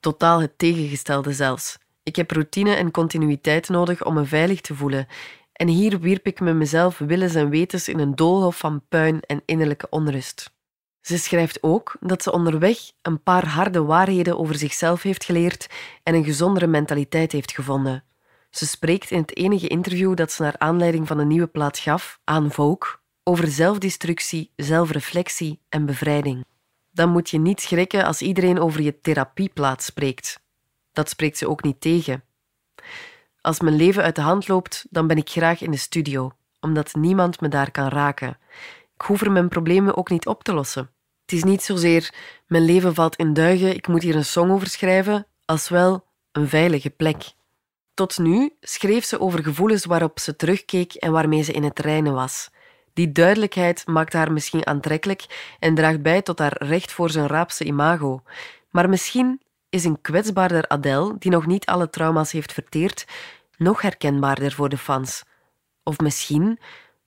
Totaal 0.00 0.40
het 0.40 0.58
tegengestelde 0.58 1.32
zelfs. 1.32 1.78
Ik 2.04 2.16
heb 2.16 2.30
routine 2.30 2.74
en 2.74 2.90
continuïteit 2.90 3.68
nodig 3.68 4.04
om 4.04 4.14
me 4.14 4.24
veilig 4.24 4.60
te 4.60 4.74
voelen. 4.74 5.06
En 5.52 5.68
hier 5.68 6.00
wierp 6.00 6.26
ik 6.26 6.40
me 6.40 6.52
mezelf 6.52 6.98
willens 6.98 7.34
en 7.34 7.48
wetens 7.48 7.88
in 7.88 7.98
een 7.98 8.14
doolhof 8.14 8.58
van 8.58 8.82
puin 8.88 9.20
en 9.20 9.42
innerlijke 9.44 9.86
onrust. 9.90 10.52
Ze 11.00 11.18
schrijft 11.18 11.62
ook 11.62 11.96
dat 12.00 12.22
ze 12.22 12.32
onderweg 12.32 12.78
een 13.02 13.22
paar 13.22 13.46
harde 13.46 13.82
waarheden 13.82 14.38
over 14.38 14.54
zichzelf 14.54 15.02
heeft 15.02 15.24
geleerd 15.24 15.66
en 16.02 16.14
een 16.14 16.24
gezondere 16.24 16.66
mentaliteit 16.66 17.32
heeft 17.32 17.52
gevonden. 17.52 18.04
Ze 18.50 18.66
spreekt 18.66 19.10
in 19.10 19.20
het 19.20 19.36
enige 19.36 19.68
interview 19.68 20.16
dat 20.16 20.32
ze 20.32 20.42
naar 20.42 20.58
aanleiding 20.58 21.06
van 21.06 21.18
een 21.18 21.28
nieuwe 21.28 21.46
plaat 21.46 21.78
gaf 21.78 22.20
aan 22.24 22.50
Vogue 22.50 22.98
over 23.22 23.48
zelfdestructie, 23.48 24.52
zelfreflectie 24.56 25.60
en 25.68 25.86
bevrijding. 25.86 26.44
Dan 26.90 27.10
moet 27.10 27.30
je 27.30 27.38
niet 27.38 27.60
schrikken 27.60 28.04
als 28.04 28.22
iedereen 28.22 28.60
over 28.60 28.82
je 28.82 29.00
therapieplaats 29.00 29.86
spreekt. 29.86 30.43
Dat 30.94 31.08
spreekt 31.08 31.38
ze 31.38 31.48
ook 31.48 31.62
niet 31.62 31.80
tegen. 31.80 32.24
Als 33.40 33.60
mijn 33.60 33.76
leven 33.76 34.02
uit 34.02 34.16
de 34.16 34.22
hand 34.22 34.48
loopt, 34.48 34.86
dan 34.90 35.06
ben 35.06 35.16
ik 35.16 35.30
graag 35.30 35.60
in 35.60 35.70
de 35.70 35.76
studio, 35.76 36.32
omdat 36.60 36.94
niemand 36.94 37.40
me 37.40 37.48
daar 37.48 37.70
kan 37.70 37.88
raken. 37.88 38.38
Ik 38.94 39.00
hoef 39.02 39.20
er 39.20 39.32
mijn 39.32 39.48
problemen 39.48 39.96
ook 39.96 40.10
niet 40.10 40.26
op 40.26 40.44
te 40.44 40.54
lossen. 40.54 40.90
Het 41.22 41.32
is 41.32 41.44
niet 41.44 41.62
zozeer 41.62 42.14
mijn 42.46 42.64
leven 42.64 42.94
valt 42.94 43.16
in 43.16 43.32
duigen, 43.32 43.74
ik 43.74 43.88
moet 43.88 44.02
hier 44.02 44.16
een 44.16 44.24
song 44.24 44.50
over 44.50 44.66
schrijven, 44.66 45.26
als 45.44 45.68
wel 45.68 46.06
een 46.32 46.48
veilige 46.48 46.90
plek. 46.90 47.32
Tot 47.94 48.18
nu 48.18 48.52
schreef 48.60 49.04
ze 49.04 49.20
over 49.20 49.42
gevoelens 49.42 49.84
waarop 49.84 50.18
ze 50.18 50.36
terugkeek 50.36 50.94
en 50.94 51.12
waarmee 51.12 51.42
ze 51.42 51.52
in 51.52 51.62
het 51.62 51.78
reinen 51.78 52.12
was. 52.12 52.50
Die 52.92 53.12
duidelijkheid 53.12 53.86
maakt 53.86 54.12
haar 54.12 54.32
misschien 54.32 54.66
aantrekkelijk 54.66 55.54
en 55.58 55.74
draagt 55.74 56.02
bij 56.02 56.22
tot 56.22 56.38
haar 56.38 56.56
recht 56.58 56.92
voor 56.92 57.10
zijn 57.10 57.26
raapse 57.26 57.64
imago. 57.64 58.22
Maar 58.70 58.88
misschien 58.88 59.40
is 59.74 59.84
een 59.84 60.00
kwetsbaarder 60.00 60.68
Adele, 60.68 61.16
die 61.18 61.30
nog 61.30 61.46
niet 61.46 61.66
alle 61.66 61.90
trauma's 61.90 62.32
heeft 62.32 62.52
verteerd, 62.52 63.06
nog 63.56 63.82
herkenbaarder 63.82 64.52
voor 64.52 64.68
de 64.68 64.78
fans. 64.78 65.22
Of 65.82 65.98
misschien 65.98 66.58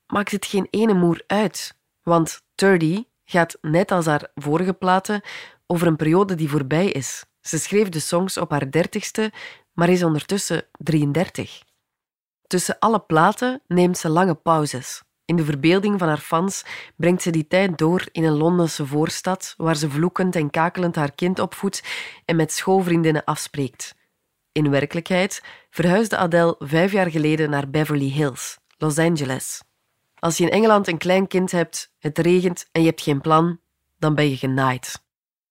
maakt 0.07 0.31
het 0.31 0.45
geen 0.45 0.67
ene 0.69 0.93
moer 0.93 1.23
uit, 1.27 1.77
want 2.03 2.41
30 2.55 3.03
gaat, 3.25 3.57
net 3.61 3.91
als 3.91 4.05
haar 4.05 4.31
vorige 4.35 4.73
platen, 4.73 5.21
over 5.67 5.87
een 5.87 5.95
periode 5.95 6.35
die 6.35 6.49
voorbij 6.49 6.87
is. 6.87 7.25
Ze 7.41 7.57
schreef 7.57 7.89
de 7.89 7.99
songs 7.99 8.37
op 8.37 8.51
haar 8.51 8.71
dertigste, 8.71 9.31
maar 9.73 9.89
is 9.89 10.03
ondertussen 10.03 10.63
33. 10.71 11.63
Tussen 12.47 12.79
alle 12.79 12.99
platen 12.99 13.61
neemt 13.67 13.97
ze 13.97 14.09
lange 14.09 14.35
pauzes. 14.35 15.03
In 15.27 15.35
de 15.35 15.45
verbeelding 15.45 15.99
van 15.99 16.07
haar 16.07 16.17
fans 16.17 16.65
brengt 16.95 17.21
ze 17.21 17.29
die 17.29 17.47
tijd 17.47 17.77
door 17.77 18.05
in 18.11 18.23
een 18.23 18.37
Londense 18.37 18.85
voorstad, 18.85 19.53
waar 19.57 19.75
ze 19.75 19.89
vloekend 19.89 20.35
en 20.35 20.49
kakelend 20.49 20.95
haar 20.95 21.11
kind 21.11 21.39
opvoedt 21.39 21.83
en 22.25 22.35
met 22.35 22.51
schoolvriendinnen 22.51 23.23
afspreekt. 23.23 23.95
In 24.51 24.69
werkelijkheid 24.69 25.43
verhuisde 25.69 26.17
Adele 26.17 26.55
vijf 26.59 26.91
jaar 26.91 27.11
geleden 27.11 27.49
naar 27.49 27.69
Beverly 27.69 28.09
Hills, 28.09 28.57
Los 28.77 28.97
Angeles. 28.97 29.61
Als 30.19 30.37
je 30.37 30.43
in 30.43 30.51
Engeland 30.51 30.87
een 30.87 30.97
klein 30.97 31.27
kind 31.27 31.51
hebt, 31.51 31.93
het 31.99 32.17
regent 32.17 32.69
en 32.71 32.81
je 32.81 32.87
hebt 32.87 33.01
geen 33.01 33.21
plan, 33.21 33.59
dan 33.99 34.15
ben 34.15 34.29
je 34.29 34.37
genaaid. 34.37 35.03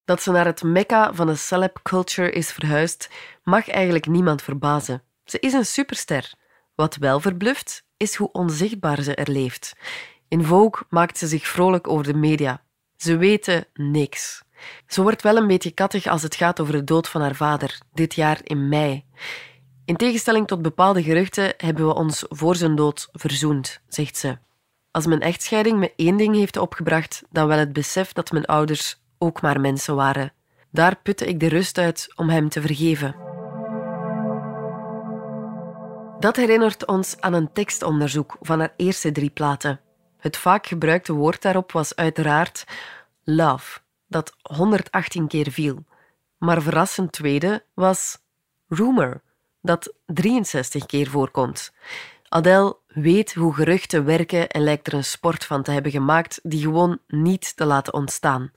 Dat 0.05 0.23
ze 0.23 0.31
naar 0.31 0.47
het 0.47 0.63
mekka 0.63 1.15
van 1.15 1.27
de 1.27 1.35
celeb 1.35 1.79
culture 1.83 2.31
is 2.31 2.53
verhuisd, 2.53 3.11
mag 3.43 3.69
eigenlijk 3.69 4.07
niemand 4.07 4.43
verbazen. 4.43 5.03
Ze 5.25 5.39
is 5.39 5.53
een 5.53 5.67
superster. 5.67 6.35
Wat 6.77 6.97
wel 6.97 7.21
verbluft, 7.21 7.85
is 7.97 8.15
hoe 8.15 8.33
onzichtbaar 8.33 9.03
ze 9.03 9.15
er 9.15 9.31
leeft. 9.31 9.73
In 10.29 10.45
Vogue 10.45 10.83
maakt 10.89 11.19
ze 11.19 11.27
zich 11.27 11.47
vrolijk 11.47 11.89
over 11.89 12.05
de 12.05 12.15
media. 12.15 12.63
Ze 12.97 13.17
weten 13.17 13.67
niks. 13.75 14.43
Ze 14.87 15.03
wordt 15.03 15.23
wel 15.23 15.37
een 15.37 15.47
beetje 15.47 15.71
kattig 15.71 16.07
als 16.07 16.23
het 16.23 16.35
gaat 16.35 16.61
over 16.61 16.73
de 16.73 16.85
dood 16.85 17.09
van 17.09 17.21
haar 17.21 17.35
vader, 17.35 17.81
dit 17.93 18.15
jaar 18.15 18.41
in 18.43 18.69
mei. 18.69 19.05
In 19.85 19.97
tegenstelling 19.97 20.47
tot 20.47 20.63
bepaalde 20.63 21.03
geruchten 21.03 21.55
hebben 21.57 21.87
we 21.87 21.95
ons 21.95 22.25
voor 22.29 22.57
zijn 22.57 22.77
dood 22.77 23.09
verzoend, 23.13 23.81
zegt 23.89 24.17
ze. 24.17 24.39
Als 24.91 25.07
mijn 25.07 25.21
echtscheiding 25.21 25.79
me 25.79 25.93
één 25.97 26.17
ding 26.17 26.35
heeft 26.35 26.57
opgebracht, 26.57 27.23
dan 27.31 27.47
wel 27.47 27.59
het 27.59 27.73
besef 27.73 28.13
dat 28.13 28.33
mijn 28.33 28.45
ouders 28.45 29.01
ook 29.19 29.43
maar 29.43 29.61
mensen 29.61 29.95
waren. 29.95 30.33
Daar 30.71 30.97
putte 31.03 31.27
ik 31.27 31.41
de 31.41 31.49
rust 31.49 31.79
uit 31.79 32.13
om 32.15 32.29
hem 32.29 32.49
te 32.49 32.61
vergeven. 32.61 33.26
Dat 36.27 36.37
herinnert 36.37 36.87
ons 36.87 37.21
aan 37.21 37.33
een 37.33 37.53
tekstonderzoek 37.53 38.37
van 38.41 38.59
haar 38.59 38.73
eerste 38.77 39.13
drie 39.13 39.31
platen. 39.31 39.81
Het 40.19 40.37
vaak 40.37 40.67
gebruikte 40.67 41.13
woord 41.13 41.43
daarop 41.43 41.73
was 41.73 41.95
uiteraard 41.95 42.65
love, 43.25 43.81
dat 44.09 44.37
118 44.43 45.29
keer 45.29 45.51
viel. 45.51 45.85
Maar 46.39 46.63
verrassend 46.63 47.13
tweede 47.13 47.65
was 47.75 48.19
rumor, 48.69 49.23
dat 49.61 49.95
63 50.07 50.87
keer 50.87 51.09
voorkomt. 51.11 51.73
Adele 52.29 52.77
weet 52.87 53.35
hoe 53.35 53.55
geruchten 53.55 54.05
werken 54.05 54.49
en 54.49 54.63
lijkt 54.63 54.87
er 54.87 54.95
een 54.95 55.05
sport 55.05 55.45
van 55.45 55.63
te 55.63 55.71
hebben 55.71 55.93
gemaakt 55.93 56.41
die 56.43 56.61
gewoon 56.61 56.99
niet 57.09 57.57
te 57.57 57.65
laten 57.65 57.95
ontstaan. 57.95 58.53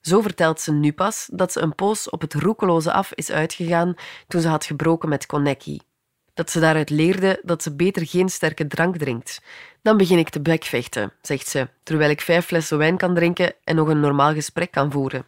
Zo 0.00 0.20
vertelt 0.20 0.60
ze 0.60 0.72
nu 0.72 0.92
pas 0.92 1.28
dat 1.32 1.52
ze 1.52 1.60
een 1.60 1.74
poos 1.74 2.10
op 2.10 2.20
het 2.20 2.34
roekeloze 2.34 2.92
af 2.92 3.12
is 3.12 3.30
uitgegaan 3.30 3.94
toen 4.26 4.40
ze 4.40 4.48
had 4.48 4.64
gebroken 4.64 5.08
met 5.08 5.26
Konecki. 5.26 5.86
Dat 6.38 6.50
ze 6.50 6.60
daaruit 6.60 6.90
leerde 6.90 7.40
dat 7.42 7.62
ze 7.62 7.74
beter 7.74 8.06
geen 8.06 8.28
sterke 8.28 8.66
drank 8.66 8.96
drinkt. 8.96 9.42
Dan 9.82 9.96
begin 9.96 10.18
ik 10.18 10.28
te 10.28 10.40
bekvechten, 10.40 11.12
zegt 11.22 11.48
ze, 11.48 11.68
terwijl 11.82 12.10
ik 12.10 12.20
vijf 12.20 12.46
flessen 12.46 12.78
wijn 12.78 12.96
kan 12.96 13.14
drinken 13.14 13.54
en 13.64 13.76
nog 13.76 13.88
een 13.88 14.00
normaal 14.00 14.34
gesprek 14.34 14.70
kan 14.70 14.92
voeren. 14.92 15.26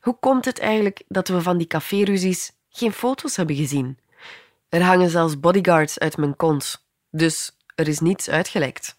Hoe 0.00 0.16
komt 0.20 0.44
het 0.44 0.58
eigenlijk 0.58 1.02
dat 1.08 1.28
we 1.28 1.42
van 1.42 1.58
die 1.58 1.66
caféruzies 1.66 2.52
geen 2.70 2.92
foto's 2.92 3.36
hebben 3.36 3.56
gezien? 3.56 3.98
Er 4.68 4.82
hangen 4.82 5.10
zelfs 5.10 5.40
bodyguards 5.40 5.98
uit 5.98 6.16
mijn 6.16 6.36
kont, 6.36 6.84
dus 7.10 7.56
er 7.74 7.88
is 7.88 8.00
niets 8.00 8.30
uitgelekt. 8.30 8.98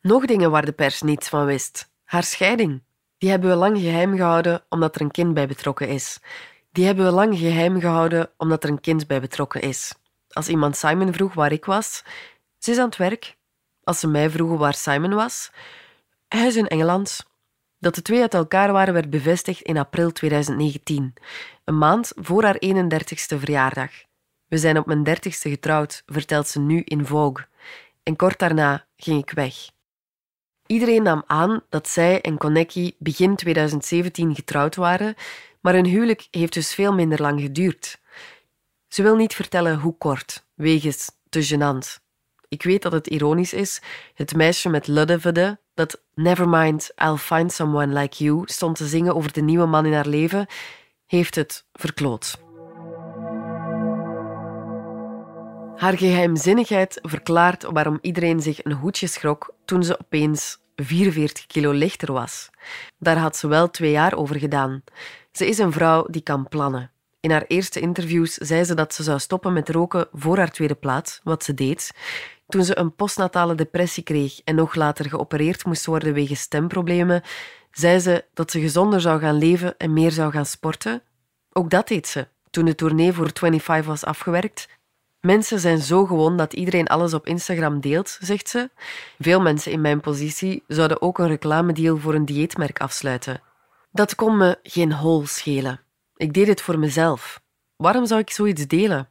Nog 0.00 0.24
dingen 0.24 0.50
waar 0.50 0.64
de 0.64 0.72
pers 0.72 1.02
niets 1.02 1.28
van 1.28 1.46
wist. 1.46 1.90
Haar 2.04 2.24
scheiding. 2.24 2.82
Die 3.18 3.30
hebben 3.30 3.50
we 3.50 3.56
lang 3.56 3.78
geheim 3.78 4.16
gehouden 4.16 4.64
omdat 4.68 4.94
er 4.94 5.00
een 5.00 5.10
kind 5.10 5.34
bij 5.34 5.46
betrokken 5.46 5.88
is. 5.88 6.18
Die 6.72 6.86
hebben 6.86 7.04
we 7.04 7.10
lang 7.10 7.38
geheim 7.38 7.80
gehouden 7.80 8.30
omdat 8.36 8.64
er 8.64 8.70
een 8.70 8.80
kind 8.80 9.06
bij 9.06 9.20
betrokken 9.20 9.60
is. 9.60 9.92
Als 10.34 10.48
iemand 10.48 10.76
Simon 10.76 11.12
vroeg 11.12 11.34
waar 11.34 11.52
ik 11.52 11.64
was, 11.64 12.04
ze 12.58 12.70
is 12.70 12.78
aan 12.78 12.84
het 12.84 12.96
werk. 12.96 13.36
Als 13.84 14.00
ze 14.00 14.06
mij 14.06 14.30
vroegen 14.30 14.58
waar 14.58 14.74
Simon 14.74 15.14
was, 15.14 15.50
hij 16.28 16.46
is 16.46 16.56
in 16.56 16.66
Engeland. 16.66 17.26
Dat 17.78 17.94
de 17.94 18.02
twee 18.02 18.20
uit 18.20 18.34
elkaar 18.34 18.72
waren 18.72 18.94
werd 18.94 19.10
bevestigd 19.10 19.62
in 19.62 19.76
april 19.76 20.12
2019, 20.12 21.14
een 21.64 21.78
maand 21.78 22.12
voor 22.14 22.42
haar 22.42 22.56
31ste 22.64 23.38
verjaardag. 23.38 23.90
We 24.48 24.58
zijn 24.58 24.78
op 24.78 24.86
mijn 24.86 25.06
30ste 25.08 25.50
getrouwd, 25.50 26.02
vertelt 26.06 26.48
ze 26.48 26.60
nu 26.60 26.82
in 26.84 27.06
Vogue. 27.06 27.46
En 28.02 28.16
kort 28.16 28.38
daarna 28.38 28.86
ging 28.96 29.22
ik 29.22 29.30
weg. 29.30 29.54
Iedereen 30.66 31.02
nam 31.02 31.22
aan 31.26 31.62
dat 31.68 31.88
zij 31.88 32.20
en 32.20 32.38
Konecki 32.38 32.94
begin 32.98 33.36
2017 33.36 34.34
getrouwd 34.34 34.74
waren, 34.76 35.14
maar 35.60 35.74
hun 35.74 35.86
huwelijk 35.86 36.28
heeft 36.30 36.52
dus 36.52 36.74
veel 36.74 36.92
minder 36.92 37.20
lang 37.20 37.40
geduurd. 37.40 38.00
Ze 38.94 39.02
wil 39.02 39.16
niet 39.16 39.34
vertellen 39.34 39.78
hoe 39.78 39.98
kort, 39.98 40.44
wegens 40.54 41.10
te 41.28 41.48
gênant. 41.48 42.02
Ik 42.48 42.62
weet 42.62 42.82
dat 42.82 42.92
het 42.92 43.06
ironisch 43.06 43.52
is. 43.52 43.82
Het 44.14 44.34
meisje 44.34 44.68
met 44.68 44.86
Luddevede, 44.86 45.58
dat 45.74 46.00
Nevermind, 46.14 46.90
I'll 46.96 47.16
find 47.16 47.52
someone 47.52 48.00
like 48.00 48.24
you 48.24 48.42
stond 48.44 48.76
te 48.76 48.86
zingen 48.86 49.14
over 49.14 49.32
de 49.32 49.40
nieuwe 49.40 49.66
man 49.66 49.86
in 49.86 49.92
haar 49.92 50.06
leven, 50.06 50.46
heeft 51.06 51.34
het 51.34 51.64
verkloot. 51.72 52.38
Haar 55.76 55.98
geheimzinnigheid 55.98 56.98
verklaart 57.02 57.62
waarom 57.62 57.98
iedereen 58.00 58.40
zich 58.40 58.64
een 58.64 58.72
hoedje 58.72 59.06
schrok 59.06 59.54
toen 59.64 59.84
ze 59.84 60.00
opeens 60.00 60.58
44 60.76 61.46
kilo 61.46 61.70
lichter 61.70 62.12
was. 62.12 62.50
Daar 62.98 63.18
had 63.18 63.36
ze 63.36 63.48
wel 63.48 63.70
twee 63.70 63.90
jaar 63.90 64.14
over 64.16 64.38
gedaan. 64.38 64.82
Ze 65.32 65.46
is 65.46 65.58
een 65.58 65.72
vrouw 65.72 66.06
die 66.10 66.22
kan 66.22 66.48
plannen. 66.48 66.93
In 67.24 67.30
haar 67.30 67.44
eerste 67.46 67.80
interviews 67.80 68.34
zei 68.34 68.64
ze 68.64 68.74
dat 68.74 68.94
ze 68.94 69.02
zou 69.02 69.18
stoppen 69.18 69.52
met 69.52 69.68
roken 69.68 70.08
voor 70.12 70.36
haar 70.36 70.50
tweede 70.50 70.74
plaat, 70.74 71.20
wat 71.22 71.44
ze 71.44 71.54
deed. 71.54 71.90
Toen 72.48 72.64
ze 72.64 72.78
een 72.78 72.94
postnatale 72.94 73.54
depressie 73.54 74.02
kreeg 74.02 74.40
en 74.44 74.54
nog 74.54 74.74
later 74.74 75.08
geopereerd 75.08 75.64
moest 75.64 75.86
worden 75.86 76.14
wegens 76.14 76.40
stemproblemen, 76.40 77.22
zei 77.70 77.98
ze 77.98 78.24
dat 78.34 78.50
ze 78.50 78.60
gezonder 78.60 79.00
zou 79.00 79.20
gaan 79.20 79.38
leven 79.38 79.76
en 79.78 79.92
meer 79.92 80.10
zou 80.10 80.32
gaan 80.32 80.46
sporten. 80.46 81.02
Ook 81.52 81.70
dat 81.70 81.88
deed 81.88 82.06
ze. 82.06 82.28
Toen 82.50 82.64
de 82.64 82.74
tournee 82.74 83.12
voor 83.12 83.30
25 83.34 83.86
was 83.86 84.04
afgewerkt, 84.04 84.68
Mensen 85.20 85.60
zijn 85.60 85.78
zo 85.78 86.04
gewoon 86.04 86.36
dat 86.36 86.52
iedereen 86.52 86.86
alles 86.86 87.14
op 87.14 87.26
Instagram 87.26 87.80
deelt, 87.80 88.18
zegt 88.20 88.48
ze. 88.48 88.70
Veel 89.18 89.40
mensen 89.40 89.72
in 89.72 89.80
mijn 89.80 90.00
positie 90.00 90.62
zouden 90.66 91.02
ook 91.02 91.18
een 91.18 91.28
reclamedeal 91.28 91.96
voor 91.96 92.14
een 92.14 92.24
dieetmerk 92.24 92.80
afsluiten. 92.80 93.42
Dat 93.92 94.14
kon 94.14 94.36
me 94.36 94.58
geen 94.62 94.92
hol 94.92 95.26
schelen. 95.26 95.83
Ik 96.24 96.32
deed 96.32 96.46
het 96.46 96.60
voor 96.60 96.78
mezelf. 96.78 97.40
Waarom 97.76 98.06
zou 98.06 98.20
ik 98.20 98.30
zoiets 98.30 98.66
delen? 98.66 99.10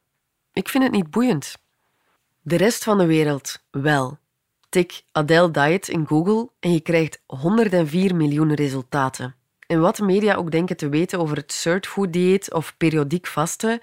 Ik 0.53 0.70
vind 0.70 0.84
het 0.84 0.93
niet 0.93 1.10
boeiend. 1.10 1.58
De 2.41 2.55
rest 2.55 2.84
van 2.84 2.98
de 2.98 3.05
wereld 3.05 3.63
wel. 3.72 4.17
Tik 4.70 5.03
Adele 5.12 5.51
Diet 5.51 5.88
in 5.88 6.08
Google 6.08 6.50
en 6.60 6.74
je 6.74 6.79
krijgt 6.82 7.22
104 7.25 8.15
miljoen 8.15 8.53
resultaten. 8.53 9.36
En 9.67 9.79
wat 9.79 9.96
de 9.96 10.03
media 10.03 10.36
ook 10.36 10.51
denken 10.51 10.77
te 10.77 10.89
weten 10.89 11.20
over 11.20 11.38
het 11.38 11.51
surtfood 11.51 12.13
dieet 12.13 12.53
of 12.53 12.77
periodiek 12.77 13.27
vasten, 13.27 13.79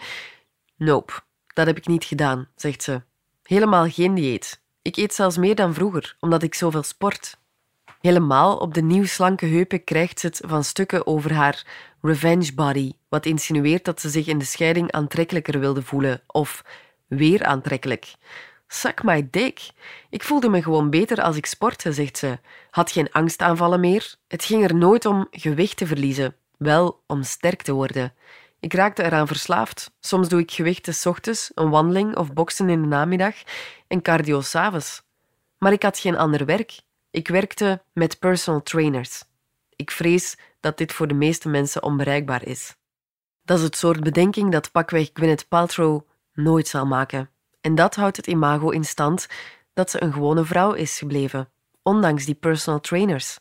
nope. 0.77 1.13
Dat 1.47 1.67
heb 1.67 1.77
ik 1.77 1.87
niet 1.87 2.05
gedaan, 2.05 2.49
zegt 2.55 2.83
ze. 2.83 3.03
Helemaal 3.43 3.91
geen 3.91 4.15
dieet. 4.15 4.61
Ik 4.83 4.97
eet 4.97 5.15
zelfs 5.15 5.37
meer 5.37 5.55
dan 5.55 5.75
vroeger, 5.75 6.17
omdat 6.21 6.43
ik 6.43 6.55
zoveel 6.55 6.83
sport. 6.83 7.40
Helemaal 8.01 8.57
op 8.57 8.75
de 8.75 8.83
nieuw 8.83 9.05
slanke 9.05 9.47
heupen 9.47 9.85
krijgt 9.85 10.21
ze 10.21 10.27
het 10.27 10.43
van 10.47 10.65
stukken 10.65 11.07
over 11.07 11.33
haar 11.33 11.67
revenge 12.03 12.55
body, 12.55 12.93
wat 13.09 13.27
insinueert 13.27 13.85
dat 13.85 14.01
ze 14.01 14.09
zich 14.09 14.27
in 14.27 14.39
de 14.39 14.45
scheiding 14.45 14.93
aantrekkelijker 14.93 15.61
wilde 15.61 15.83
voelen, 15.83 16.23
of 16.27 16.65
weer 17.07 17.45
aantrekkelijk. 17.45 18.15
Suck 18.69 19.03
my 19.03 19.29
dick. 19.31 19.71
Ik 20.11 20.23
voelde 20.23 20.49
me 20.49 20.63
gewoon 20.63 20.91
beter 20.91 21.23
als 21.23 21.37
ik 21.37 21.47
sportte, 21.47 21.93
zegt 21.93 22.19
ze. 22.19 22.39
Had 22.71 22.91
geen 22.91 23.13
angstaanvallen 23.13 23.81
meer. 23.81 24.15
Het 24.29 24.45
ging 24.45 24.65
er 24.65 24.75
nooit 24.75 25.05
om 25.05 25.27
gewicht 25.31 25.77
te 25.77 25.87
verliezen, 25.87 26.37
wel 26.59 27.03
om 27.07 27.23
sterk 27.23 27.63
te 27.63 27.73
worden. 27.73 28.13
Ik 28.61 28.75
raakte 28.75 29.05
eraan 29.05 29.27
verslaafd. 29.27 29.91
Soms 30.01 30.29
doe 30.29 30.41
ik 30.41 30.51
gewichten 30.51 30.95
s 30.95 31.07
ochtends, 31.07 31.51
een 31.55 31.71
wandeling 31.71 32.17
of 32.17 32.33
boksen 32.33 32.69
in 32.69 32.83
de 32.83 32.89
namiddag 32.89 33.35
en 33.89 34.03
cardio 34.03 34.41
s'avonds. 34.41 35.03
Maar 35.59 35.73
ik 35.73 35.83
had 35.83 35.99
geen 35.99 36.17
ander 36.17 36.45
werk. 36.45 36.81
Ik 37.11 37.29
werkte 37.29 37.83
met 37.93 38.19
personal 38.19 38.63
trainers. 38.63 39.25
Ik 39.77 39.91
vrees 39.91 40.37
dat 40.61 40.79
dit 40.79 40.93
voor 40.93 41.07
de 41.07 41.15
meeste 41.15 41.49
mensen 41.49 41.83
onbereikbaar 41.83 42.47
is. 42.47 42.77
Dat 43.43 43.59
is 43.59 43.65
het 43.65 43.77
soort 43.77 44.03
bedenking 44.03 44.53
dat 44.53 44.71
pakweg 44.71 45.11
Gwyneth 45.13 45.49
Paltrow 45.49 46.01
nooit 46.33 46.69
zal 46.69 46.87
maken. 46.87 47.31
En 47.61 47.75
dat 47.75 47.95
houdt 47.95 48.17
het 48.17 48.27
imago 48.27 48.71
in 48.71 48.85
stand 48.85 49.29
dat 49.73 49.91
ze 49.91 50.03
een 50.03 50.13
gewone 50.13 50.45
vrouw 50.45 50.73
is 50.73 50.99
gebleven, 50.99 51.49
ondanks 51.83 52.25
die 52.25 52.35
personal 52.35 52.81
trainers. 52.81 53.39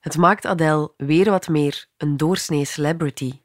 Het 0.00 0.16
maakt 0.16 0.46
Adele 0.46 0.92
weer 0.96 1.30
wat 1.30 1.48
meer 1.48 1.86
een 1.96 2.16
doorsnee 2.16 2.64
celebrity. 2.64 3.40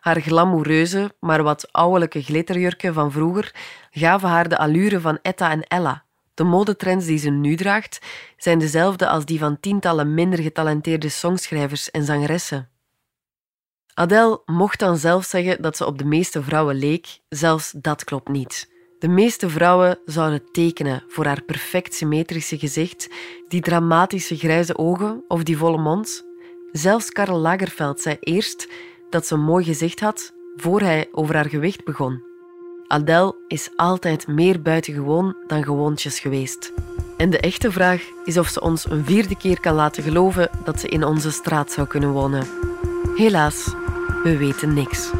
Haar 0.00 0.20
glamoureuze, 0.20 1.14
maar 1.20 1.42
wat 1.42 1.72
ouwelijke 1.72 2.22
glitterjurken 2.22 2.94
van 2.94 3.12
vroeger 3.12 3.54
gaven 3.90 4.28
haar 4.28 4.48
de 4.48 4.58
allure 4.58 5.00
van 5.00 5.18
Etta 5.22 5.50
en 5.50 5.62
Ella. 5.62 6.04
De 6.34 6.44
modetrends 6.44 7.06
die 7.06 7.18
ze 7.18 7.30
nu 7.30 7.56
draagt 7.56 7.98
zijn 8.36 8.58
dezelfde 8.58 9.08
als 9.08 9.24
die 9.24 9.38
van 9.38 9.60
tientallen 9.60 10.14
minder 10.14 10.38
getalenteerde 10.38 11.08
songschrijvers 11.08 11.90
en 11.90 12.04
zangeressen. 12.04 12.68
Adele 13.94 14.42
mocht 14.46 14.78
dan 14.78 14.96
zelf 14.96 15.24
zeggen 15.24 15.62
dat 15.62 15.76
ze 15.76 15.86
op 15.86 15.98
de 15.98 16.04
meeste 16.04 16.42
vrouwen 16.42 16.74
leek, 16.74 17.18
zelfs 17.28 17.72
dat 17.76 18.04
klopt 18.04 18.28
niet. 18.28 18.70
De 18.98 19.08
meeste 19.08 19.48
vrouwen 19.48 19.98
zouden 20.04 20.52
tekenen 20.52 21.04
voor 21.08 21.24
haar 21.24 21.42
perfect 21.42 21.94
symmetrische 21.94 22.58
gezicht, 22.58 23.08
die 23.48 23.60
dramatische 23.60 24.36
grijze 24.36 24.78
ogen 24.78 25.24
of 25.28 25.42
die 25.42 25.56
volle 25.56 25.78
mond. 25.78 26.24
Zelfs 26.72 27.10
Karl 27.10 27.38
Lagerfeld 27.38 28.00
zei 28.00 28.16
eerst 28.20 28.68
dat 29.10 29.26
ze 29.26 29.34
een 29.34 29.40
mooi 29.40 29.64
gezicht 29.64 30.00
had 30.00 30.32
voor 30.56 30.80
hij 30.80 31.08
over 31.12 31.34
haar 31.34 31.48
gewicht 31.48 31.84
begon. 31.84 32.29
Adele 32.90 33.34
is 33.48 33.68
altijd 33.76 34.26
meer 34.26 34.62
buitengewoon 34.62 35.36
dan 35.46 35.64
gewoontjes 35.64 36.20
geweest. 36.20 36.72
En 37.16 37.30
de 37.30 37.40
echte 37.40 37.72
vraag 37.72 38.02
is 38.24 38.38
of 38.38 38.48
ze 38.48 38.60
ons 38.60 38.90
een 38.90 39.04
vierde 39.04 39.36
keer 39.36 39.60
kan 39.60 39.74
laten 39.74 40.02
geloven 40.02 40.50
dat 40.64 40.80
ze 40.80 40.88
in 40.88 41.04
onze 41.04 41.30
straat 41.30 41.72
zou 41.72 41.86
kunnen 41.86 42.10
wonen. 42.10 42.46
Helaas, 43.16 43.74
we 44.22 44.36
weten 44.36 44.74
niks. 44.74 45.10